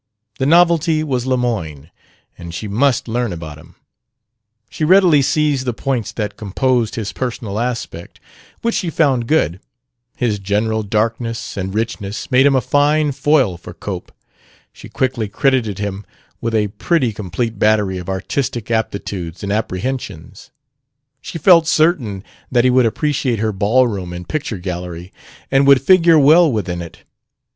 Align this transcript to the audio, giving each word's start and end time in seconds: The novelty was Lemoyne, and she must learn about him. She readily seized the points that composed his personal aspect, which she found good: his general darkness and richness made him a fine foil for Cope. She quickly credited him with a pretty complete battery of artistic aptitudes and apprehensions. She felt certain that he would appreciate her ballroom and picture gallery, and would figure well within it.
The 0.39 0.47
novelty 0.47 1.03
was 1.03 1.27
Lemoyne, 1.27 1.91
and 2.35 2.55
she 2.55 2.67
must 2.67 3.07
learn 3.07 3.31
about 3.31 3.59
him. 3.59 3.75
She 4.67 4.83
readily 4.83 5.21
seized 5.21 5.63
the 5.67 5.75
points 5.75 6.11
that 6.13 6.37
composed 6.37 6.95
his 6.95 7.13
personal 7.13 7.59
aspect, 7.59 8.19
which 8.63 8.73
she 8.73 8.89
found 8.89 9.27
good: 9.27 9.59
his 10.17 10.39
general 10.39 10.81
darkness 10.81 11.55
and 11.55 11.71
richness 11.75 12.31
made 12.31 12.47
him 12.47 12.55
a 12.55 12.61
fine 12.61 13.11
foil 13.11 13.57
for 13.57 13.75
Cope. 13.75 14.11
She 14.73 14.89
quickly 14.89 15.29
credited 15.29 15.77
him 15.77 16.03
with 16.41 16.55
a 16.55 16.69
pretty 16.79 17.13
complete 17.13 17.59
battery 17.59 17.99
of 17.99 18.09
artistic 18.09 18.71
aptitudes 18.71 19.43
and 19.43 19.51
apprehensions. 19.51 20.49
She 21.21 21.37
felt 21.37 21.67
certain 21.67 22.23
that 22.51 22.63
he 22.63 22.71
would 22.71 22.87
appreciate 22.87 23.37
her 23.37 23.51
ballroom 23.51 24.13
and 24.13 24.27
picture 24.27 24.57
gallery, 24.57 25.13
and 25.51 25.67
would 25.67 25.79
figure 25.79 26.17
well 26.17 26.51
within 26.51 26.81
it. 26.81 27.03